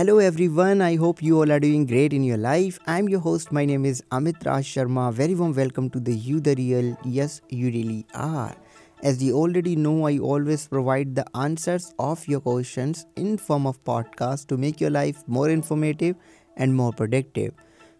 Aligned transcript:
Hello 0.00 0.16
everyone, 0.16 0.80
I 0.80 0.96
hope 0.96 1.22
you 1.22 1.36
all 1.38 1.52
are 1.52 1.60
doing 1.60 1.84
great 1.84 2.14
in 2.14 2.24
your 2.24 2.38
life. 2.38 2.78
I'm 2.86 3.06
your 3.06 3.20
host, 3.20 3.52
my 3.52 3.66
name 3.66 3.84
is 3.84 4.02
Amit 4.10 4.46
Raj 4.46 4.64
Sharma. 4.64 5.12
Very 5.12 5.34
warm 5.34 5.52
welcome 5.52 5.90
to 5.90 6.00
the 6.00 6.14
You 6.14 6.40
the 6.40 6.54
Real. 6.54 6.96
Yes, 7.04 7.42
you 7.50 7.66
really 7.66 8.06
are. 8.14 8.56
As 9.02 9.22
you 9.22 9.36
already 9.36 9.76
know, 9.76 10.06
I 10.06 10.16
always 10.16 10.66
provide 10.68 11.14
the 11.14 11.26
answers 11.36 11.92
of 11.98 12.26
your 12.26 12.40
questions 12.40 13.04
in 13.16 13.36
form 13.36 13.66
of 13.66 13.84
podcast 13.84 14.46
to 14.46 14.56
make 14.56 14.80
your 14.80 14.88
life 14.88 15.22
more 15.26 15.50
informative 15.50 16.16
and 16.56 16.74
more 16.74 16.94
productive. 16.94 17.52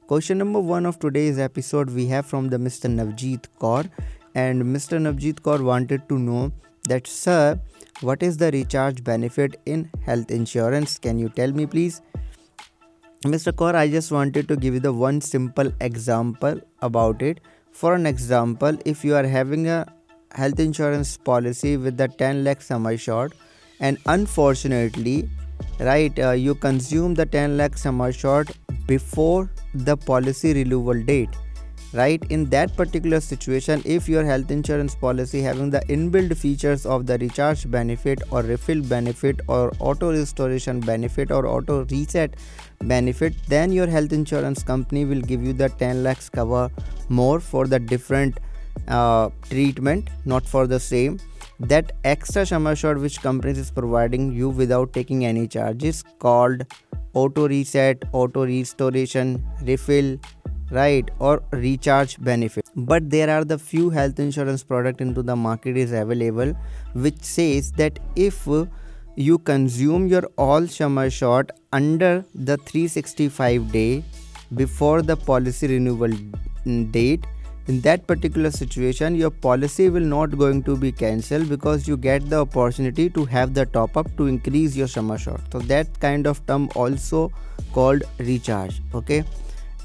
Question 0.07 0.39
number 0.39 0.61
one 0.61 0.87
of 0.87 0.99
today's 1.01 1.39
episode 1.39 1.91
we 1.91 2.07
have 2.07 2.25
from 2.25 2.49
the 2.49 2.57
Mr. 2.57 2.89
Navjeet 2.89 3.45
Kaur, 3.61 3.91
and 4.35 4.63
Mr. 4.63 4.99
Navjeet 4.99 5.43
Kaur 5.43 5.63
wanted 5.63 6.09
to 6.09 6.19
know 6.19 6.51
that 6.93 7.07
sir 7.07 7.59
what 8.03 8.23
is 8.23 8.39
the 8.39 8.51
recharge 8.51 9.05
benefit 9.05 9.61
in 9.67 9.91
health 10.07 10.31
insurance? 10.31 10.99
Can 10.99 11.19
you 11.19 11.29
tell 11.29 11.53
me, 11.53 11.67
please? 11.67 12.01
Mr. 13.25 13.53
Kaur, 13.53 13.75
I 13.75 13.89
just 13.91 14.11
wanted 14.11 14.49
to 14.49 14.57
give 14.57 14.73
you 14.73 14.81
the 14.81 14.93
one 14.93 15.21
simple 15.21 15.71
example 15.83 16.59
about 16.81 17.21
it. 17.21 17.41
For 17.73 17.95
an 17.95 18.07
example, 18.07 18.79
if 18.87 19.05
you 19.05 19.15
are 19.17 19.27
having 19.27 19.69
a 19.69 19.87
health 20.35 20.59
insurance 20.59 21.19
policy 21.19 21.77
with 21.77 21.99
the 21.99 22.09
10 22.09 22.43
lakh 22.43 22.63
sum 22.63 22.87
assured, 22.87 23.35
and 23.81 23.99
unfortunately, 24.07 25.29
right, 25.79 26.19
uh, 26.19 26.31
you 26.31 26.55
consume 26.55 27.13
the 27.13 27.27
10 27.27 27.59
lakh 27.59 27.77
sum 27.77 28.01
assured 28.01 28.51
before 28.87 29.51
the 29.75 29.95
policy 29.95 30.55
renewal 30.55 31.03
date 31.03 31.37
right 31.93 32.23
in 32.31 32.45
that 32.51 32.77
particular 32.77 33.21
situation 33.21 33.83
if 33.85 34.09
your 34.09 34.25
health 34.25 34.51
insurance 34.51 34.95
policy 34.95 35.41
having 35.43 35.71
the 35.71 35.81
inbuilt 35.89 36.37
features 36.37 36.87
of 36.87 37.07
the 37.07 37.19
recharge 37.19 37.69
benefit 37.71 38.23
or 38.31 38.43
refill 38.43 38.83
benefit 38.83 39.41
or 39.49 39.73
auto 39.81 40.13
restoration 40.13 40.79
benefit 40.81 41.33
or 41.33 41.47
auto 41.47 41.85
reset 41.87 42.37
benefit 42.85 43.35
then 43.49 43.73
your 43.73 43.87
health 43.87 44.13
insurance 44.13 44.63
company 44.63 45.05
will 45.05 45.21
give 45.21 45.43
you 45.43 45.53
the 45.53 45.69
10 45.69 46.05
lakhs 46.05 46.29
cover 46.29 46.71
more 47.09 47.41
for 47.41 47.67
the 47.67 47.79
different 47.79 48.39
uh, 48.89 49.31
treatment 49.49 50.09
not 50.25 50.47
for 50.47 50.67
the 50.67 50.81
same. 50.81 51.19
That 51.59 51.93
extra 52.05 52.47
sum 52.47 52.67
assured 52.67 52.99
which 52.99 53.21
companies 53.21 53.59
is 53.59 53.71
providing 53.71 54.33
you 54.33 54.49
without 54.49 54.93
taking 54.95 55.27
any 55.27 55.47
charges 55.47 56.03
called 56.19 56.65
auto 57.13 57.49
reset 57.49 58.05
auto 58.13 58.47
restoration 58.47 59.45
refill 59.63 60.17
right 60.71 61.11
or 61.19 61.43
recharge 61.53 62.21
benefit. 62.23 62.65
But 62.75 63.11
there 63.11 63.31
are 63.31 63.45
the 63.45 63.59
few 63.59 63.91
health 63.91 64.19
insurance 64.19 64.63
product 64.63 65.01
into 65.01 65.23
the 65.23 65.37
market 65.37 65.77
is 65.77 65.93
available 65.93 66.55
which 66.95 67.23
says 67.23 67.73
that 67.73 67.99
if 68.17 68.47
you 69.17 69.39
consume 69.39 70.07
your 70.07 70.23
all 70.39 70.67
sum 70.67 70.99
assured 70.99 71.51
under 71.73 72.25
the 72.35 72.57
365 72.59 73.73
day 73.73 74.05
before 74.55 75.03
the 75.03 75.17
policy 75.17 75.67
renewal 75.67 76.13
date 76.91 77.27
in 77.67 77.81
that 77.83 78.07
particular 78.07 78.51
situation 78.51 79.15
your 79.15 79.31
policy 79.31 79.89
will 79.89 80.09
not 80.13 80.37
going 80.39 80.63
to 80.63 80.77
be 80.77 80.91
cancelled 80.91 81.49
because 81.49 81.87
you 81.87 81.97
get 81.97 82.29
the 82.31 82.41
opportunity 82.41 83.09
to 83.11 83.25
have 83.25 83.55
the 83.55 83.67
top 83.67 83.97
up 83.97 84.09
to 84.17 84.27
increase 84.27 84.75
your 84.77 84.89
sum 84.89 85.11
assured. 85.11 85.41
So 85.53 85.59
that 85.61 86.01
kind 86.01 86.27
of 86.27 86.45
term 86.47 86.69
also 86.75 87.31
called 87.73 88.03
recharge 88.19 88.81
okay 88.95 89.25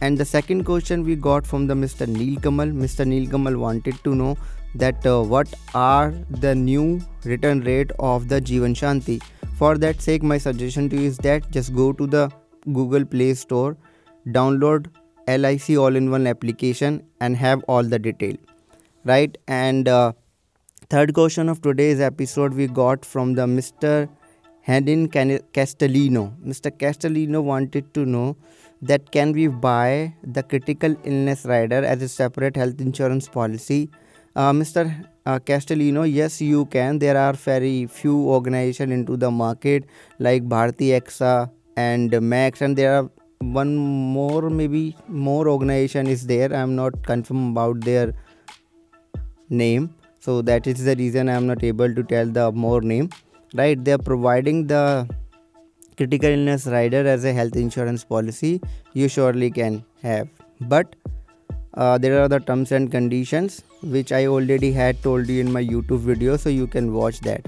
and 0.02 0.18
the 0.18 0.26
second 0.26 0.64
question 0.64 1.04
we 1.04 1.16
got 1.16 1.46
from 1.46 1.68
the 1.68 1.74
Mr. 1.74 2.08
Neil 2.08 2.40
Kamal. 2.40 2.68
Mr. 2.68 3.06
Neil 3.06 3.30
Kamal 3.30 3.58
wanted 3.58 4.04
to 4.04 4.16
know 4.16 4.38
that 4.76 5.06
uh, 5.06 5.22
what 5.24 5.54
are 5.74 6.14
the 6.30 6.54
new 6.54 7.02
return 7.24 7.62
rate 7.62 7.92
of 8.00 8.28
the 8.28 8.42
Jeevan 8.42 8.76
Shanti. 8.76 9.22
For 9.58 9.78
that 9.78 10.02
sake, 10.02 10.22
my 10.22 10.38
suggestion 10.38 10.90
to 10.90 10.98
you 10.98 11.08
is 11.08 11.18
that 11.20 11.50
just 11.52 11.74
go 11.74 11.94
to 11.94 12.06
the 12.06 12.30
Google 12.74 13.06
Play 13.06 13.34
Store, 13.36 13.78
download 14.28 14.88
LIC 15.28 15.78
all-in-one 15.78 16.28
application 16.28 17.04
and 17.22 17.36
have 17.38 17.64
all 17.68 17.84
the 17.84 17.98
detail. 17.98 18.36
Right 19.06 19.38
and 19.48 19.88
uh, 19.88 20.14
third 20.90 21.14
question 21.14 21.48
of 21.48 21.62
today's 21.62 22.00
episode 22.00 22.54
we 22.54 22.68
got 22.68 23.06
from 23.06 23.34
the 23.36 23.46
Mr. 23.46 24.10
Hedin 24.68 25.08
Castellino. 25.10 26.34
Mr. 26.44 26.72
Castellino 26.72 27.44
wanted 27.44 27.94
to 27.94 28.06
know 28.06 28.36
that 28.82 29.12
can 29.12 29.32
we 29.32 29.48
buy 29.48 30.14
the 30.24 30.44
critical 30.44 30.96
illness 31.04 31.46
rider 31.46 31.84
as 31.84 32.02
a 32.02 32.08
separate 32.08 32.56
health 32.56 32.82
insurance 32.82 33.28
policy 33.28 33.90
uh, 34.36 34.52
mr 34.52 34.84
uh, 35.26 35.40
castellino 35.40 36.04
yes 36.12 36.42
you 36.42 36.66
can 36.66 37.00
there 37.00 37.18
are 37.18 37.34
very 37.34 37.88
few 37.88 38.18
organizations 38.38 38.92
into 38.92 39.18
the 39.18 39.32
market 39.32 39.86
like 40.20 40.48
bharti 40.56 40.90
axa 41.00 41.50
and 41.78 42.20
max 42.22 42.62
and 42.62 42.78
there 42.78 42.96
are 42.98 43.10
one 43.62 43.76
more 43.76 44.50
maybe 44.50 44.96
more 45.08 45.48
organization 45.48 46.08
is 46.08 46.26
there 46.28 46.54
i'm 46.54 46.76
not 46.76 47.02
confirmed 47.04 47.52
about 47.56 47.80
their 47.82 48.14
name 49.50 49.94
so 50.20 50.42
that 50.42 50.68
is 50.68 50.84
the 50.84 50.96
reason 50.96 51.30
i'm 51.30 51.48
not 51.48 51.64
able 51.64 51.94
to 51.94 52.04
tell 52.04 52.26
the 52.26 52.52
more 52.52 52.82
name 52.82 53.10
right 53.58 53.84
they 53.84 53.94
are 53.94 54.06
providing 54.12 54.68
the 54.68 55.08
critical 55.98 56.30
illness 56.30 56.66
rider 56.68 57.08
as 57.08 57.24
a 57.24 57.34
health 57.34 57.56
insurance 57.56 58.04
policy 58.04 58.62
you 58.94 59.08
surely 59.08 59.50
can 59.50 59.84
have. 60.02 60.28
But 60.62 60.96
uh, 61.74 61.98
there 61.98 62.22
are 62.22 62.28
the 62.28 62.40
terms 62.40 62.72
and 62.72 62.92
conditions 62.92 63.64
which 63.82 64.12
i 64.12 64.26
already 64.26 64.72
had 64.72 65.02
told 65.04 65.28
you 65.28 65.42
in 65.42 65.52
my 65.52 65.64
youtube 65.64 66.00
video 66.00 66.38
so 66.38 66.50
you 66.50 66.68
can 66.68 66.94
watch 66.94 67.20
that. 67.22 67.46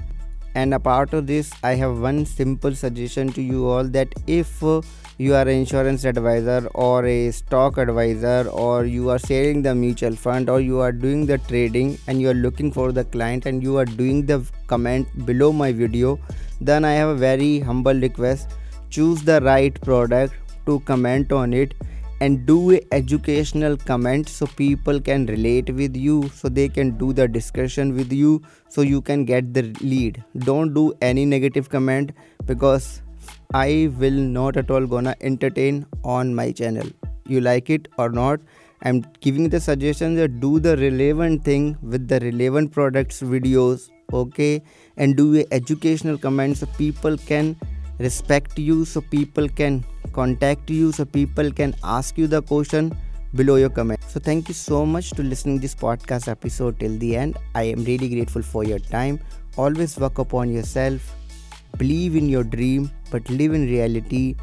And 0.56 0.73
apart 0.73 1.13
of 1.13 1.28
this 1.28 1.51
i 1.63 1.75
have 1.75 2.00
one 2.00 2.25
simple 2.25 2.75
suggestion 2.75 3.31
to 3.34 3.41
you 3.41 3.68
all 3.68 3.84
that 3.84 4.13
if 4.28 4.63
uh, 4.63 4.81
you 5.20 5.34
are 5.34 5.42
an 5.42 5.60
insurance 5.60 6.04
advisor 6.04 6.68
or 6.76 7.06
a 7.06 7.32
stock 7.32 7.78
advisor 7.78 8.48
or 8.52 8.86
you 8.86 9.10
are 9.10 9.18
selling 9.18 9.64
the 9.64 9.74
mutual 9.74 10.16
fund 10.16 10.50
or 10.50 10.62
you 10.62 10.80
are 10.80 10.92
doing 10.92 11.26
the 11.26 11.40
trading 11.40 11.98
and 12.08 12.22
you 12.22 12.30
are 12.30 12.36
looking 12.36 12.72
for 12.72 12.92
the 12.92 13.04
client 13.06 13.48
and 13.48 13.64
you 13.64 13.78
are 13.78 13.86
doing 13.86 14.26
the 14.28 14.46
comment 14.68 15.08
below 15.26 15.52
my 15.52 15.72
video 15.72 16.20
then 16.62 16.86
i 16.86 16.92
have 16.92 17.10
a 17.10 17.16
very 17.16 17.60
humble 17.60 17.94
request. 17.94 18.50
Choose 18.90 19.22
the 19.22 19.42
right 19.42 19.80
product 19.82 20.34
to 20.66 20.80
comment 20.82 21.32
on 21.32 21.54
it 21.54 21.74
and 22.22 22.46
do 22.46 22.74
a 22.74 22.82
educational 22.92 23.78
comment 23.78 24.28
so 24.28 24.48
people 24.48 25.00
can 25.00 25.26
relate 25.28 25.70
with 25.70 25.96
you 25.96 26.30
so 26.30 26.50
they 26.50 26.68
can 26.68 26.98
do 26.98 27.14
the 27.14 27.28
discussion 27.28 27.96
with 27.96 28.12
you 28.12 28.42
so 28.70 28.82
you 28.82 29.02
can 29.02 29.26
get 29.26 29.54
the 29.54 29.64
lead. 29.82 30.24
Don't 30.40 30.74
do 30.74 30.94
any 31.02 31.26
negative 31.26 31.70
comment 31.70 32.12
because 32.46 33.02
i 33.53 33.90
will 33.97 34.22
not 34.38 34.58
at 34.58 34.72
all 34.72 34.85
gonna 34.85 35.16
entertain 35.22 35.85
on 36.03 36.34
my 36.34 36.52
channel. 36.52 36.88
You 37.25 37.41
like 37.41 37.69
it 37.69 37.88
or 37.97 38.09
not 38.09 38.40
i'm 38.84 39.03
giving 39.22 39.50
the 39.50 39.59
suggestion 39.59 40.16
that 40.16 40.40
do 40.40 40.59
the 40.59 40.78
relevant 40.78 41.44
thing 41.44 41.78
with 41.81 42.07
the 42.07 42.19
relevant 42.19 42.72
products 42.72 43.22
videos 43.22 43.90
okay? 44.13 44.62
And 44.97 45.16
do 45.16 45.44
educational 45.52 46.18
comment 46.18 46.57
so 46.57 46.66
people 46.78 47.18
can 47.18 47.56
respect 48.00 48.57
you 48.59 48.86
so 48.86 49.02
people 49.02 49.50
can 49.50 49.84
contact 50.13 50.69
you 50.69 50.91
so 50.91 51.06
people 51.06 51.52
can 51.52 51.75
ask 51.84 52.18
you 52.18 52.28
the 52.28 52.41
question 52.41 52.96
below 53.36 53.56
your 53.56 53.69
comment. 53.69 54.00
So 54.07 54.19
thank 54.19 54.47
you 54.47 54.53
so 54.53 54.86
much 54.86 55.12
to 55.12 55.24
listening 55.24 55.59
this 55.59 55.75
podcast 55.75 56.28
episode 56.28 56.80
till 56.80 56.97
the 56.97 57.16
end. 57.16 57.38
I 57.56 57.63
am 57.63 57.84
really 57.84 58.09
grateful 58.09 58.41
for 58.41 58.63
your 58.63 58.80
time. 58.80 59.19
Always 59.57 59.97
work 59.97 60.18
upon 60.19 60.52
yourself 60.52 61.16
believe 61.78 62.16
in 62.16 62.30
your 62.30 62.44
dream 62.44 62.92
but 63.12 63.30
live 63.30 63.54
in 63.54 63.66
reality. 63.66 64.36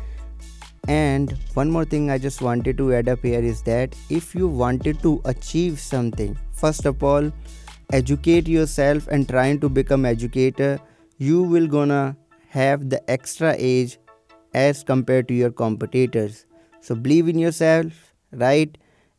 And 0.86 1.36
one 1.54 1.70
more 1.70 1.84
thing 1.84 2.10
i 2.10 2.18
just 2.18 2.42
wanted 2.42 2.76
to 2.78 2.92
add 2.94 3.08
up 3.08 3.22
here 3.22 3.40
is 3.40 3.62
that 3.62 3.94
if 4.10 4.34
you 4.34 4.46
wanted 4.46 5.00
to 5.02 5.20
achieve 5.24 5.80
something 5.80 6.36
first 6.52 6.84
of 6.84 7.02
all 7.02 7.30
educate 7.92 8.46
yourself 8.46 9.06
and 9.08 9.26
trying 9.26 9.60
to 9.60 9.70
become 9.70 10.04
educator 10.04 10.78
you 11.16 11.42
will 11.42 11.66
gonna 11.66 12.16
have 12.48 12.90
the 12.90 13.00
extra 13.10 13.54
age 13.58 13.98
as 14.54 14.84
compared 14.84 15.28
to 15.28 15.34
your 15.34 15.50
competitors. 15.50 16.46
So 16.80 16.94
believe 16.94 17.28
in 17.28 17.38
yourself 17.38 18.12
right? 18.32 18.76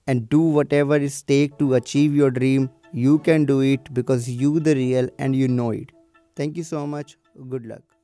And 0.08 0.30
do 0.30 0.40
whatever 0.40 0.96
it 0.96 1.24
takes 1.28 1.58
to 1.58 1.74
achieve 1.76 2.16
your 2.16 2.30
dream. 2.30 2.70
You 2.92 3.20
can 3.20 3.46
do 3.46 3.62
it 3.62 3.94
because 3.94 4.30
you 4.30 4.60
the 4.60 4.76
real 4.76 5.10
and 5.18 5.36
you 5.36 5.48
know 5.48 5.72
it. 5.72 5.92
Thank 6.36 6.58
you 6.58 6.64
so 6.64 6.86
much. 6.86 7.18
Good 7.50 7.66
luck 7.66 7.95